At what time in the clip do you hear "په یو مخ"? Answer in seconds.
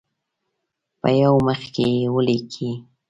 0.99-1.61